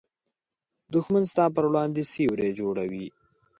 [0.93, 3.05] دښمن ستا پر وړاندې سیوری جوړوي